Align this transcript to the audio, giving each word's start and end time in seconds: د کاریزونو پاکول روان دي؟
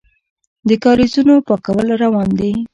د 0.67 0.69
کاریزونو 0.83 1.33
پاکول 1.47 1.87
روان 2.03 2.29
دي؟ 2.39 2.51